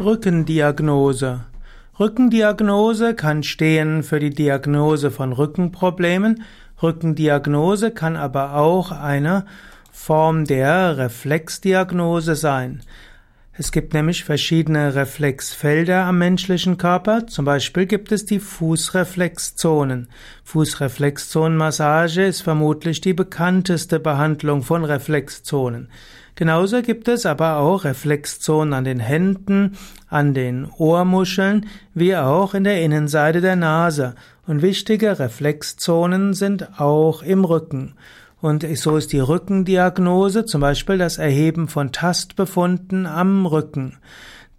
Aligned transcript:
Rückendiagnose. 0.00 1.40
Rückendiagnose 1.98 3.14
kann 3.14 3.42
stehen 3.42 4.02
für 4.02 4.18
die 4.18 4.30
Diagnose 4.30 5.10
von 5.10 5.34
Rückenproblemen. 5.34 6.42
Rückendiagnose 6.82 7.90
kann 7.90 8.16
aber 8.16 8.54
auch 8.54 8.92
eine 8.92 9.44
Form 9.92 10.46
der 10.46 10.96
Reflexdiagnose 10.96 12.34
sein. 12.34 12.80
Es 13.60 13.72
gibt 13.72 13.92
nämlich 13.92 14.24
verschiedene 14.24 14.94
Reflexfelder 14.94 16.06
am 16.06 16.16
menschlichen 16.16 16.78
Körper. 16.78 17.26
Zum 17.26 17.44
Beispiel 17.44 17.84
gibt 17.84 18.10
es 18.10 18.24
die 18.24 18.38
Fußreflexzonen. 18.38 20.08
Fußreflexzonenmassage 20.44 22.24
ist 22.24 22.40
vermutlich 22.40 23.02
die 23.02 23.12
bekannteste 23.12 24.00
Behandlung 24.00 24.62
von 24.62 24.82
Reflexzonen. 24.82 25.90
Genauso 26.36 26.80
gibt 26.80 27.06
es 27.06 27.26
aber 27.26 27.58
auch 27.58 27.84
Reflexzonen 27.84 28.72
an 28.72 28.84
den 28.84 28.98
Händen, 28.98 29.76
an 30.08 30.32
den 30.32 30.66
Ohrmuscheln, 30.78 31.66
wie 31.92 32.16
auch 32.16 32.54
in 32.54 32.64
der 32.64 32.80
Innenseite 32.80 33.42
der 33.42 33.56
Nase. 33.56 34.14
Und 34.46 34.62
wichtige 34.62 35.18
Reflexzonen 35.18 36.32
sind 36.32 36.80
auch 36.80 37.22
im 37.22 37.44
Rücken. 37.44 37.94
Und 38.40 38.66
so 38.78 38.96
ist 38.96 39.12
die 39.12 39.20
Rückendiagnose 39.20 40.46
zum 40.46 40.60
Beispiel 40.62 40.96
das 40.96 41.18
Erheben 41.18 41.68
von 41.68 41.92
Tastbefunden 41.92 43.06
am 43.06 43.44
Rücken. 43.44 43.98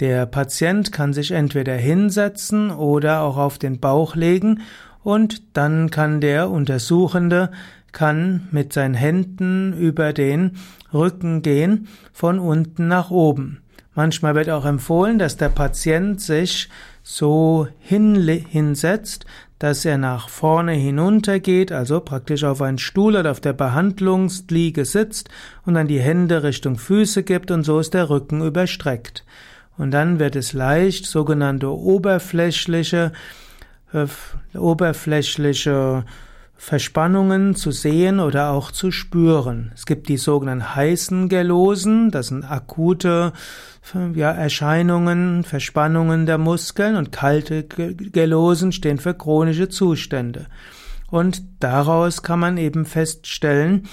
Der 0.00 0.26
Patient 0.26 0.92
kann 0.92 1.12
sich 1.12 1.30
entweder 1.30 1.74
hinsetzen 1.74 2.70
oder 2.70 3.22
auch 3.22 3.36
auf 3.36 3.58
den 3.58 3.80
Bauch 3.80 4.16
legen 4.16 4.62
und 5.02 5.56
dann 5.56 5.90
kann 5.90 6.20
der 6.20 6.50
Untersuchende 6.50 7.50
kann 7.92 8.48
mit 8.50 8.72
seinen 8.72 8.94
Händen 8.94 9.72
über 9.72 10.12
den 10.12 10.58
Rücken 10.92 11.42
gehen, 11.42 11.88
von 12.12 12.38
unten 12.38 12.88
nach 12.88 13.10
oben. 13.10 13.62
Manchmal 13.94 14.34
wird 14.34 14.50
auch 14.50 14.64
empfohlen, 14.64 15.18
dass 15.18 15.36
der 15.36 15.48
Patient 15.48 16.20
sich 16.20 16.68
so 17.10 17.66
hinsetzt, 17.80 19.24
dass 19.58 19.86
er 19.86 19.96
nach 19.96 20.28
vorne 20.28 20.72
hinunter 20.72 21.40
geht, 21.40 21.72
also 21.72 22.00
praktisch 22.00 22.44
auf 22.44 22.60
einen 22.60 22.76
Stuhl 22.76 23.16
oder 23.16 23.30
auf 23.30 23.40
der 23.40 23.54
Behandlungsliege 23.54 24.84
sitzt 24.84 25.30
und 25.64 25.72
dann 25.72 25.88
die 25.88 26.00
Hände 26.00 26.42
Richtung 26.42 26.76
Füße 26.76 27.22
gibt 27.22 27.50
und 27.50 27.64
so 27.64 27.80
ist 27.80 27.94
der 27.94 28.10
Rücken 28.10 28.44
überstreckt. 28.44 29.24
Und 29.78 29.92
dann 29.92 30.18
wird 30.18 30.36
es 30.36 30.52
leicht 30.52 31.06
sogenannte 31.06 31.70
oberflächliche, 31.70 33.12
äh, 33.94 34.06
oberflächliche 34.58 36.04
Verspannungen 36.60 37.54
zu 37.54 37.70
sehen 37.70 38.18
oder 38.18 38.50
auch 38.50 38.72
zu 38.72 38.90
spüren. 38.90 39.70
Es 39.74 39.86
gibt 39.86 40.08
die 40.08 40.16
sogenannten 40.16 40.74
heißen 40.74 41.28
Gelosen, 41.28 42.10
das 42.10 42.26
sind 42.26 42.44
akute 42.44 43.32
ja, 44.14 44.32
Erscheinungen, 44.32 45.44
Verspannungen 45.44 46.26
der 46.26 46.36
Muskeln 46.36 46.96
und 46.96 47.12
kalte 47.12 47.62
Gelosen 47.64 48.72
stehen 48.72 48.98
für 48.98 49.14
chronische 49.14 49.68
Zustände. 49.68 50.46
Und 51.10 51.42
daraus 51.60 52.22
kann 52.22 52.40
man 52.40 52.58
eben 52.58 52.84
feststellen 52.84 53.88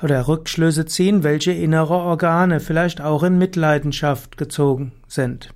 oder 0.00 0.28
Rückschlüsse 0.28 0.86
ziehen, 0.86 1.24
welche 1.24 1.52
innere 1.52 1.94
Organe 1.94 2.60
vielleicht 2.60 3.00
auch 3.00 3.24
in 3.24 3.38
Mitleidenschaft 3.38 4.38
gezogen 4.38 4.92
sind. 5.08 5.50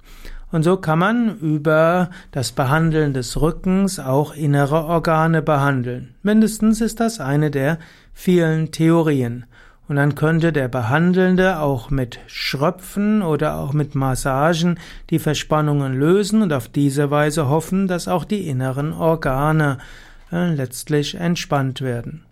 Und 0.53 0.63
so 0.63 0.77
kann 0.77 0.99
man 0.99 1.39
über 1.39 2.11
das 2.31 2.53
Behandeln 2.53 3.15
des 3.15 3.41
Rückens 3.41 3.99
auch 3.99 4.35
innere 4.35 4.85
Organe 4.85 5.41
behandeln. 5.41 6.15
Mindestens 6.23 6.83
ist 6.83 7.01
das 7.01 7.21
eine 7.21 7.51
der 7.51 7.79
vielen 8.13 8.71
Theorien. 8.71 9.47
Und 9.89 9.97
dann 9.97 10.15
könnte 10.15 10.53
der 10.53 10.69
Behandelnde 10.69 11.59
auch 11.59 11.91
mit 11.91 12.21
Schröpfen 12.27 13.23
oder 13.23 13.57
auch 13.57 13.73
mit 13.73 13.95
Massagen 13.95 14.79
die 15.11 15.19
Verspannungen 15.19 15.95
lösen 15.95 16.43
und 16.43 16.53
auf 16.53 16.69
diese 16.69 17.11
Weise 17.11 17.49
hoffen, 17.49 17.89
dass 17.89 18.07
auch 18.07 18.25
die 18.25 18.49
inneren 18.49 18.93
Organe 18.93 19.79
äh, 20.31 20.55
letztlich 20.55 21.15
entspannt 21.15 21.81
werden. 21.81 22.25